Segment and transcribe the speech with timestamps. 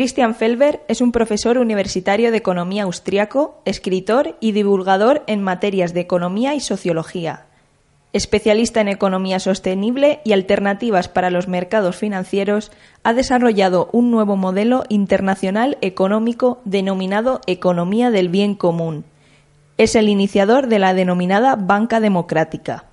[0.00, 6.00] Christian Felber es un profesor universitario de economía austriaco, escritor y divulgador en materias de
[6.00, 7.44] economía y sociología.
[8.14, 12.72] Especialista en economía sostenible y alternativas para los mercados financieros,
[13.02, 19.04] ha desarrollado un nuevo modelo internacional económico denominado economía del bien común.
[19.76, 22.86] Es el iniciador de la denominada banca democrática.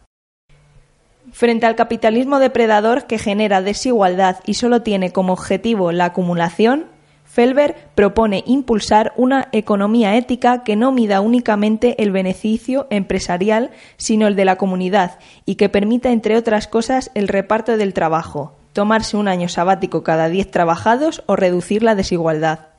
[1.31, 6.97] Frente al capitalismo depredador que genera desigualdad y solo tiene como objetivo la acumulación,
[7.38, 14.36] Felber propone impulsar una economía ética que no mida únicamente el beneficio empresarial, sino el
[14.36, 19.28] de la comunidad y que permita, entre otras cosas, el reparto del trabajo, tomarse un
[19.28, 22.70] año sabático cada diez trabajados o reducir la desigualdad.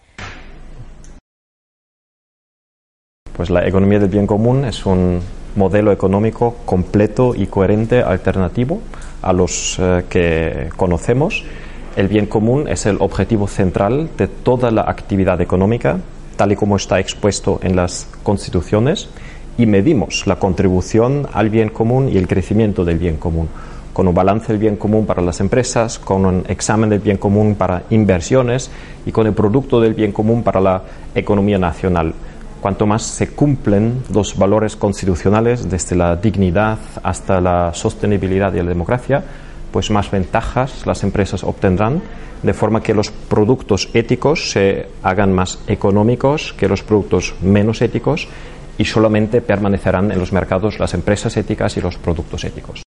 [3.36, 5.20] Pues la economía del bien común es un
[5.55, 8.81] modelo económico completo y coherente alternativo
[9.23, 11.45] a los eh, que conocemos.
[11.98, 15.98] El bien común es el objetivo central de toda la actividad económica,
[16.36, 19.08] tal y como está expuesto en las constituciones,
[19.58, 23.48] y medimos la contribución al bien común y el crecimiento del bien común,
[23.92, 27.56] con un balance del bien común para las empresas, con un examen del bien común
[27.56, 28.70] para inversiones
[29.05, 30.83] y con el producto del bien común para la
[31.16, 32.14] economía nacional.
[32.60, 38.68] Cuanto más se cumplen los valores constitucionales, desde la dignidad hasta la sostenibilidad y la
[38.68, 39.24] democracia,
[39.70, 42.02] pues más ventajas las empresas obtendrán,
[42.42, 48.29] de forma que los productos éticos se hagan más económicos que los productos menos éticos
[48.79, 52.83] y solamente permanecerán en los mercados las empresas éticas y los productos éticos.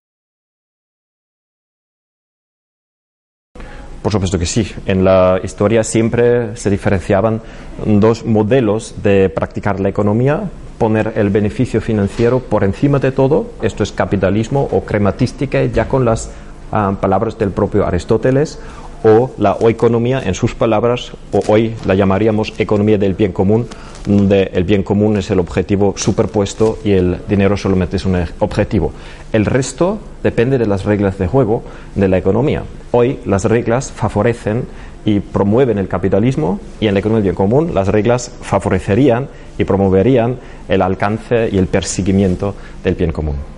[4.02, 4.68] Por supuesto que sí.
[4.88, 7.42] En la historia siempre se diferenciaban
[7.86, 10.50] dos modelos de practicar la economía,
[10.80, 16.06] poner el beneficio financiero por encima de todo, esto es capitalismo o crematística, ya con
[16.06, 16.32] las
[16.72, 18.60] palabras del propio Aristóteles,
[19.04, 23.68] o la economía en sus palabras, o hoy la llamaríamos economía del bien común,
[24.06, 28.92] donde el bien común es el objetivo superpuesto y el dinero solamente es un objetivo.
[29.34, 31.64] El resto depende de las reglas de juego
[31.96, 32.64] de la economía.
[32.92, 34.66] Hoy las reglas favorecen
[35.04, 39.28] y promueven el capitalismo y en la economía del bien común las reglas favorecerían
[39.58, 40.38] y promoverían
[40.68, 43.51] el alcance y el perseguimiento del bien común.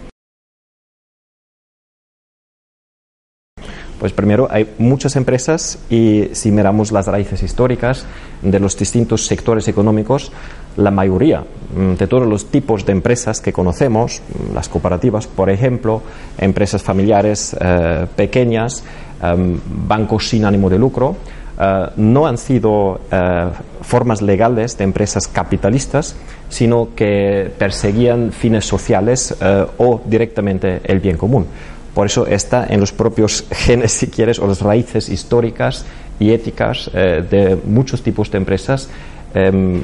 [4.03, 8.05] Pues primero hay muchas empresas y si miramos las raíces históricas
[8.41, 10.29] de los distintos sectores económicos,
[10.75, 15.49] la mayoría mm, de todos los tipos de empresas que conocemos, mm, las cooperativas, por
[15.49, 16.01] ejemplo,
[16.37, 18.83] empresas familiares eh, pequeñas,
[19.21, 21.15] em, bancos sin ánimo de lucro,
[21.57, 23.45] eh, no han sido eh,
[23.83, 26.17] formas legales de empresas capitalistas,
[26.49, 29.33] sino que perseguían fines sociales
[29.77, 31.47] o directamente el bien común.
[31.93, 35.85] Por eso está en los propios genes, si quieres, o las raíces históricas
[36.19, 38.89] y éticas eh, de muchos tipos de empresas
[39.33, 39.81] em,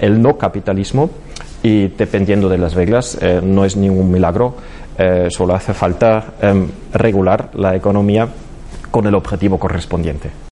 [0.00, 1.10] el no capitalismo
[1.62, 4.54] y dependiendo de las reglas eh, no es ningún milagro,
[4.98, 8.28] eh, solo hace falta em, regular la economía
[8.90, 10.45] con el objetivo correspondiente.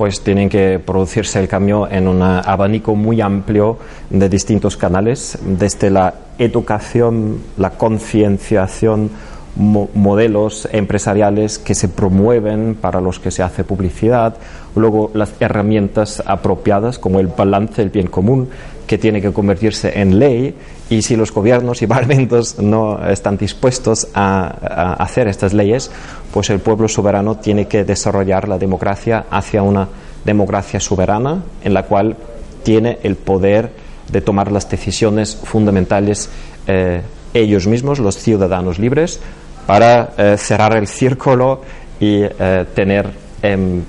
[0.00, 3.76] Pues tienen que producirse el cambio en un abanico muy amplio
[4.08, 9.10] de distintos canales, desde la educación, la concienciación,
[9.56, 14.36] modelos empresariales que se promueven para los que se hace publicidad,
[14.76, 18.48] luego las herramientas apropiadas como el balance del bien común
[18.86, 20.54] que tiene que convertirse en ley
[20.88, 25.90] y si los gobiernos y parlamentos no están dispuestos a, hacer estas leyes,
[26.32, 29.88] pues el pueblo soberano tiene que desarrollar la democracia hacia una
[30.24, 32.16] democracia soberana en la cual
[32.62, 33.70] tiene el poder
[34.10, 36.28] de tomar las decisiones fundamentales
[36.66, 37.02] eh,
[37.34, 39.20] ellos mismos, los ciudadanos libres,
[39.66, 41.62] para eh, cerrar el círculo
[42.00, 43.10] y eh, tener
[43.42, 43.82] em,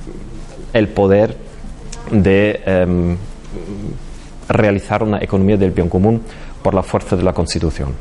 [0.73, 1.35] el poder
[2.11, 3.17] de em,
[4.47, 6.21] realizar una economía del bien común
[6.61, 7.95] por la fuerza de la Constitución.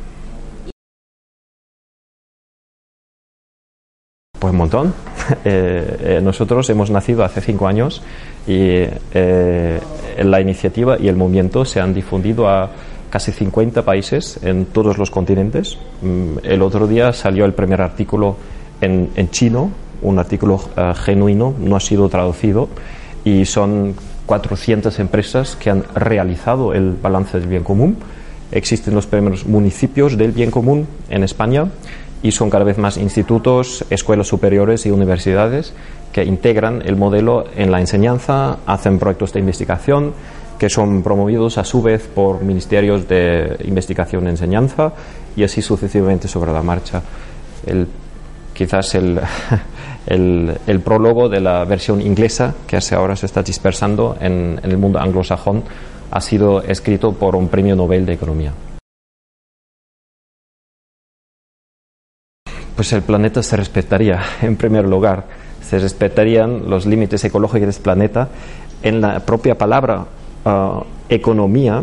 [4.38, 4.94] Pues un montón.
[6.22, 8.02] nosotros hemos nacido hace cinco años
[8.46, 8.84] y
[9.14, 12.70] la iniciativa y el movimiento se han difundido a
[13.10, 15.76] casi 50 países en todos los continentes.
[16.00, 18.36] Mm, el otro día salió el primer artículo
[18.80, 19.70] en, chino,
[20.00, 22.68] un artículo eh, genuino, no ha sido traducido,
[23.24, 23.94] y son
[24.26, 27.96] 400 empresas que han realizado el balance del bien común.
[28.52, 31.66] Existen los primeros municipios del bien común en España
[32.22, 35.72] y son cada vez más institutos, escuelas superiores y universidades
[36.12, 40.12] que integran el modelo en la enseñanza, hacen proyectos de investigación,
[40.60, 44.92] que son promovidos a su vez por ministerios de investigación y enseñanza
[45.34, 47.00] y así sucesivamente sobre la marcha.
[47.66, 47.88] El,
[48.52, 49.18] quizás el,
[50.06, 54.76] el, prólogo de la versión inglesa que hace ahora se está dispersando en, en el
[54.76, 55.64] mundo anglosajón
[56.10, 58.52] ha sido escrito por un premio Nobel de Economía.
[62.76, 65.24] Pues el planeta se respetaría, en primer lugar,
[65.62, 68.28] se respetarían los límites ecológicos del planeta
[68.82, 71.82] en la propia palabra Ah, economía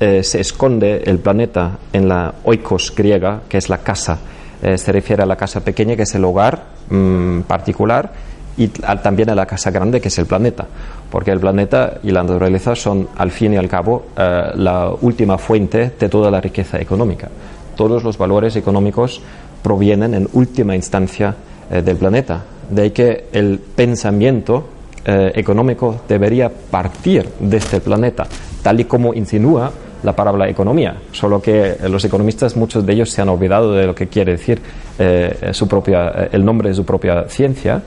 [0.00, 4.18] eh, se esconde el planeta en la oikos griega, que es la casa.
[4.62, 8.10] Eh, se refiere a la casa pequeña, que es el hogar mm, particular,
[8.56, 10.66] y también a la casa grande, que es el planeta.
[11.10, 15.36] Porque el planeta y la naturaleza son, al fin y al cabo, eh, la última
[15.38, 17.28] fuente de toda la riqueza económica.
[17.76, 19.20] Todos los valores económicos
[19.62, 21.34] provienen, en última instancia,
[21.70, 22.42] del planeta.
[22.68, 24.66] De ahí que el pensamiento
[25.04, 28.24] eh, económico debería partir de este planeta,
[28.62, 29.72] tal y como insinúa
[30.04, 33.96] la palabra economía, solo que los economistas, muchos de ellos se han olvidado de lo
[33.96, 34.60] que quiere decir
[35.00, 37.82] eh, eh, el nombre de su propia ciencia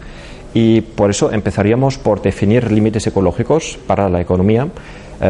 [0.53, 4.67] y por eso empezaríamos por definir límites ecológicos para la economía.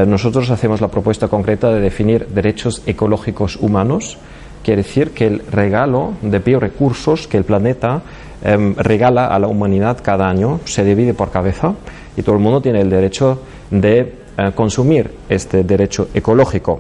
[0.07, 4.17] nosotros hacemos la propuesta concreta de definir derechos ecológicos humanos,
[4.63, 8.01] quiere decir que el regalo de biorecursos que el planeta
[8.43, 11.73] Em, regala a la humanidad cada año, se divide por cabeza
[12.17, 13.39] y todo el mundo tiene el derecho
[13.71, 13.99] de
[14.37, 16.79] eh, consumir este derecho ecológico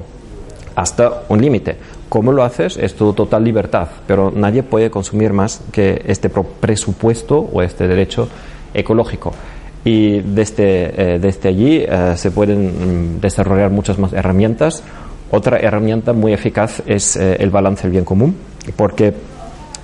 [0.75, 1.77] hasta un límite.
[2.09, 2.77] ¿Cómo lo haces?
[2.77, 8.27] Es todo total libertad, pero nadie puede consumir más que este presupuesto o este derecho
[8.73, 9.31] ecológico.
[9.83, 14.83] Y desde, eh, desde allí eh, se pueden mm, desarrollar muchas más herramientas.
[15.31, 18.35] Otra herramienta muy eficaz es el balance del bien común,
[18.75, 19.13] porque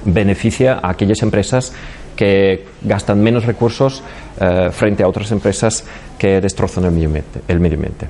[0.06, 1.74] beneficia a aquellas empresas
[2.16, 4.04] que gastan menos recursos
[4.40, 5.84] eh, frente a otras empresas
[6.18, 8.08] que destrozan el medio ambiente.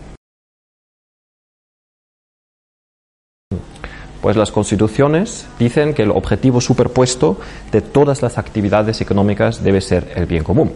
[4.21, 7.39] Pues las constituciones dicen que el objetivo superpuesto
[7.71, 10.71] de todas las actividades económicas debe ser el bien común.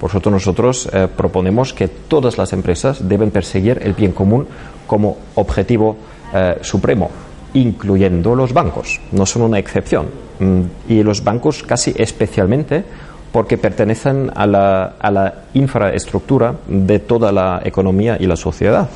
[0.00, 4.46] Por eso nosotros eh, proponemos que todas las empresas deben perseguir el bien común
[4.86, 5.96] como objetivo
[6.32, 7.10] eh, supremo
[7.56, 10.06] incluyendo los bancos, no son una excepción.
[10.38, 12.84] Mm, y los bancos casi especialmente
[13.32, 18.88] porque pertenecen a la, infraestructura de toda la economía y la sociedad.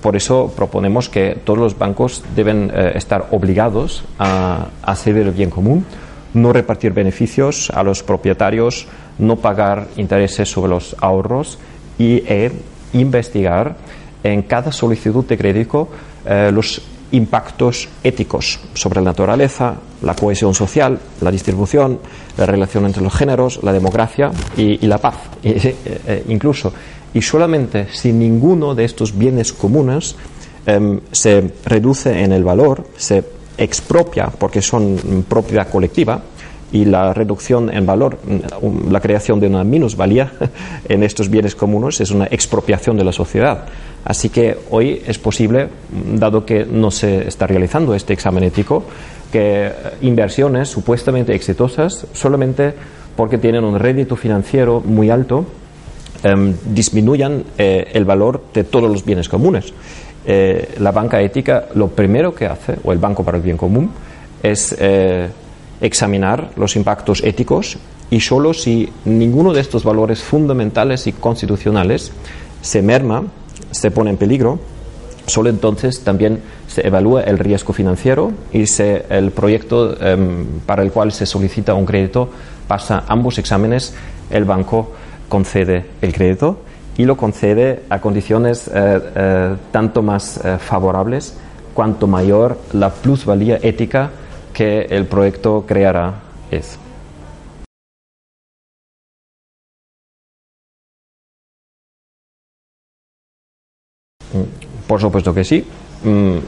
[0.00, 5.50] Por eso proponemos que todos los bancos deben eh, estar obligados a, servir el bien
[5.50, 5.84] común,
[6.34, 8.86] no repartir beneficios a los propietarios,
[9.18, 11.58] no pagar intereses sobre los ahorros
[11.98, 12.52] y e
[12.92, 13.76] investigar
[14.22, 15.88] en cada solicitud de crédito
[16.24, 16.82] eh, los
[17.12, 21.98] impactos éticos sobre la naturaleza, la cohesión social, la distribución,
[22.36, 26.72] la relación entre los géneros, la democracia y, la paz, eh, eh, incluso.
[27.14, 30.16] Y solamente si ninguno de estos bienes comunes
[30.66, 33.24] em, se reduce en el valor, se
[33.56, 36.20] expropia porque son propiedad colectiva,
[36.76, 40.30] y la reducción en valor, mm, la creación de una minusvalía
[40.88, 43.64] en estos bienes comunes es una expropiación de la sociedad.
[44.04, 45.68] Así que hoy es posible,
[46.14, 48.84] dado que no se está realizando este examen ético,
[49.32, 52.74] que inversiones supuestamente exitosas, solamente
[53.16, 55.46] porque tienen un rédito financiero muy alto,
[56.22, 59.72] em, disminuyan eh, el valor de todos los bienes comunes.
[60.26, 63.90] Eh, la banca ética lo primero que hace, o el Banco para el Bien Común,
[64.42, 65.28] es eh,
[65.80, 67.78] examinar los impactos éticos
[68.10, 72.12] y solo si ninguno de estos valores fundamentales y constitucionales
[72.62, 73.24] se merma,
[73.70, 74.58] se pone en peligro,
[75.26, 80.92] solo entonces también se evalúa el riesgo financiero y se, el proyecto em, para el
[80.92, 82.30] cual se solicita un crédito
[82.68, 83.94] pasa ambos exámenes,
[84.30, 84.92] el banco
[85.28, 86.58] concede el crédito
[86.96, 91.34] y lo concede a condiciones eh, eh, tanto más eh, favorables
[91.74, 94.10] cuanto mayor la plusvalía ética
[94.56, 96.14] que el proyecto creará
[96.50, 96.78] es.
[104.32, 105.62] Mm, por supuesto que sí.
[106.04, 106.38] Mm,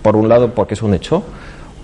[0.00, 1.22] por un lado, porque es un hecho.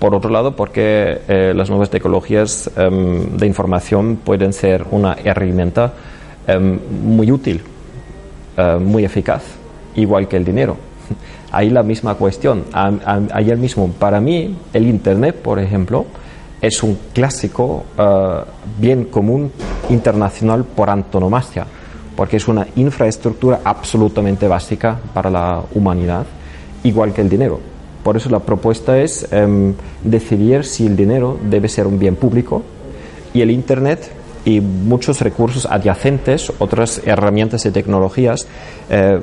[0.01, 1.21] por otro lado, porque
[1.55, 5.95] las nuevas tecnologías em, de información pueden ser una herramienta
[6.47, 7.63] em, muy útil,
[8.81, 9.43] muy eficaz,
[9.95, 10.77] igual que el dinero.
[11.55, 12.65] Ahí la misma cuestión.
[12.73, 16.05] Ayer mismo, para mí, el Internet, por ejemplo,
[16.61, 17.85] es un clásico
[18.79, 19.53] bien común
[19.89, 21.67] internacional por antonomasia
[22.17, 26.27] porque es una infraestructura absolutamente básica para la humanidad,
[26.83, 27.61] igual que el dinero.
[28.03, 32.63] Por eso la propuesta es em, decidir si el dinero debe ser un bien público
[33.33, 34.11] y el Internet
[34.45, 38.47] y muchos recursos adyacentes, otras herramientas y tecnologías,
[38.91, 39.21] eh,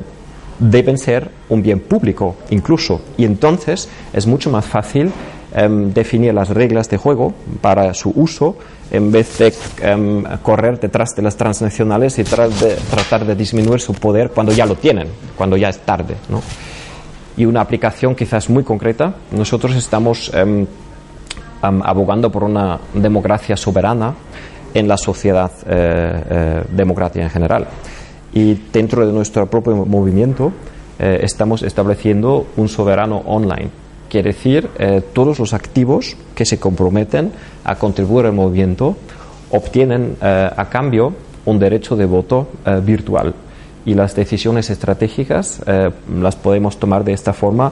[0.62, 3.02] deben ser un bien público incluso.
[3.18, 5.12] Y entonces es mucho más fácil
[5.54, 8.56] em, definir las reglas de juego para su uso
[8.92, 13.94] en vez de em, correr detrás de las transnacionales y de, tratar de disminuir su
[13.94, 16.16] poder cuando ya lo tienen, cuando ya es tarde.
[17.38, 20.68] Y una aplicación quizás muy concreta, nosotros estamos em,
[21.62, 24.14] abogando por una democracia soberana
[24.74, 27.68] en la sociedad eh, eh, democrática en general.
[28.34, 30.52] Y dentro de nuestro propio movimiento
[31.00, 37.32] eh, estamos estableciendo un soberano online Quiere decir, eh, todos los activos que se comprometen
[37.64, 38.98] a contribuir al movimiento
[39.52, 41.14] obtienen eh, a cambio
[41.46, 43.34] un derecho de voto eh, virtual.
[43.86, 47.72] Y las decisiones estratégicas las podemos tomar de esta forma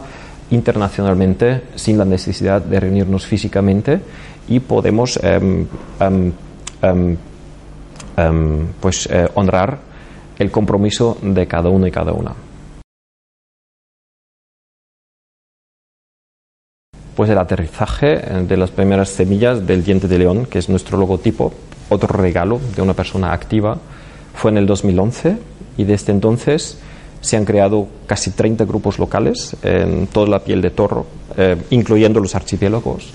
[0.50, 4.00] internacionalmente sin la necesidad de reunirnos físicamente
[4.48, 5.68] y podemos em,
[6.00, 6.32] em,
[8.18, 9.78] em, pues, honrar
[10.39, 12.34] el compromiso de cada uno y cada una.
[17.19, 20.98] Después del aterrizaje eh, de las primeras semillas del diente de león, que es nuestro
[20.98, 21.51] logotipo,
[21.89, 23.77] otro regalo de una persona activa,
[24.34, 25.38] fue en el 2011
[25.77, 26.79] y desde entonces
[27.19, 31.05] se han creado casi 30 grupos locales en toda la piel de toro,
[31.36, 33.12] eh, incluyendo los archipiélagos.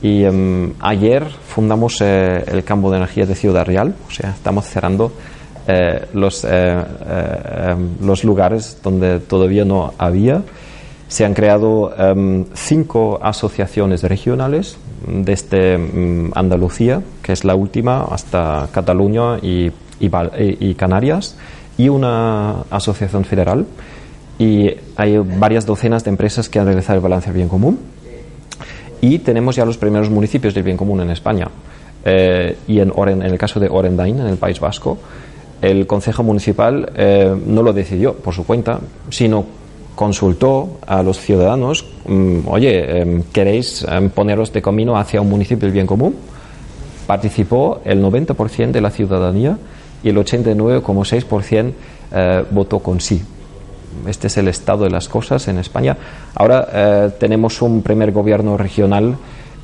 [0.00, 4.66] Y em, ayer fundamos eh, el campo de energía de Ciudad Real, o sea, estamos
[4.66, 5.12] cerrando
[6.12, 6.84] los, em,
[8.02, 10.42] los lugares donde todavía no había
[11.12, 18.66] se han creado em, cinco asociaciones regionales desde em, Andalucía, que es la última, hasta
[18.72, 19.70] Cataluña y,
[20.74, 21.36] Canarias,
[21.76, 23.66] y una asociación federal.
[24.38, 27.78] Y hay varias docenas de empresas que han realizado el balance del bien común.
[29.02, 31.48] Y tenemos ya los primeros municipios del bien común en España.
[32.06, 34.96] Eh, y en, en el caso de Orendain, en el País Vasco,
[35.62, 39.46] el Consejo Municipal eh, no lo decidió por su cuenta, sino
[39.94, 45.66] consultó a los ciudadanos, mm, oye, em, ¿queréis em, poneros de camino hacia un municipio
[45.66, 46.16] del bien común?
[47.06, 49.56] Participó el 90% de la ciudadanía
[50.02, 51.72] y el 89,6%
[52.12, 53.22] eh, votó con sí.
[54.06, 55.96] Este es el estado de las cosas en España.
[56.34, 59.16] Ahora eh, tenemos un primer gobierno regional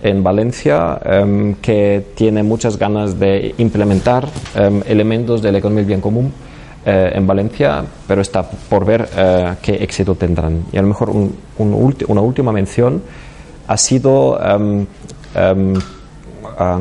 [0.03, 4.29] en Valencia em, que tiene muchas ganas de implementar
[4.87, 6.33] elementos de la economía del bien común
[6.87, 10.65] eh, en Valencia, pero está por ver eh, qué éxito tendrán.
[10.73, 13.03] Y a lo mejor una última mención
[13.67, 14.87] ha sido em,
[15.35, 15.75] em,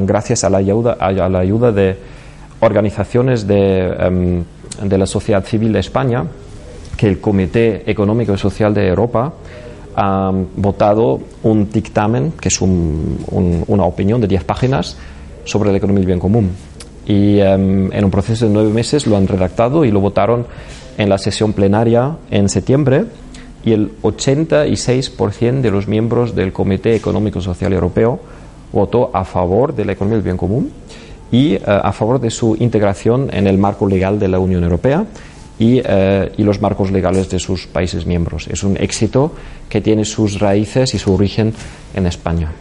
[0.06, 1.98] gracias a la, ayuda, a la ayuda de
[2.62, 4.44] organizaciones de, em,
[4.82, 6.26] de la sociedad civil de España,
[6.96, 9.34] que el Comité Económico y Social de Europa
[9.98, 14.96] ha votado un dictamen, que es una opinión de 10 páginas,
[15.44, 16.52] sobre la economía del bien común.
[17.08, 20.46] Y em, en un proceso de nueve meses lo han redactado y lo votaron
[20.98, 23.06] en la sesión plenaria en septiembre
[23.64, 28.20] y el 86% de los miembros del Comité Económico Social Europeo
[28.72, 30.72] votó a favor de la economía del bien común
[31.32, 35.06] y eh, a favor de su integración en el marco legal de la Unión Europea
[35.60, 38.48] y, eh, y, los marcos legales de sus países miembros.
[38.48, 39.34] Es un éxito
[39.70, 41.54] que tiene sus raíces y su origen
[41.94, 42.52] en España.